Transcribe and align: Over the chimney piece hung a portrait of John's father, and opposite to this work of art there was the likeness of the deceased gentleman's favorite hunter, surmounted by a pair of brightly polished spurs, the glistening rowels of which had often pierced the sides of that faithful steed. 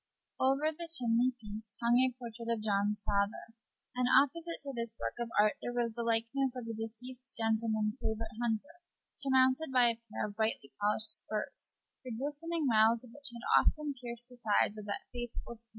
Over 0.39 0.71
the 0.71 0.89
chimney 0.91 1.33
piece 1.39 1.77
hung 1.79 1.99
a 2.01 2.09
portrait 2.17 2.49
of 2.49 2.63
John's 2.63 3.03
father, 3.05 3.53
and 3.95 4.07
opposite 4.09 4.57
to 4.63 4.73
this 4.73 4.97
work 4.99 5.13
of 5.19 5.29
art 5.39 5.57
there 5.61 5.73
was 5.75 5.93
the 5.93 6.01
likeness 6.01 6.55
of 6.57 6.65
the 6.65 6.73
deceased 6.73 7.37
gentleman's 7.37 7.99
favorite 8.01 8.33
hunter, 8.41 8.81
surmounted 9.13 9.71
by 9.71 9.89
a 9.89 10.01
pair 10.11 10.25
of 10.25 10.35
brightly 10.35 10.73
polished 10.81 11.15
spurs, 11.17 11.75
the 12.03 12.09
glistening 12.09 12.65
rowels 12.67 13.03
of 13.03 13.11
which 13.11 13.29
had 13.29 13.45
often 13.61 13.93
pierced 14.01 14.27
the 14.29 14.37
sides 14.37 14.79
of 14.79 14.85
that 14.85 15.05
faithful 15.13 15.53
steed. 15.53 15.69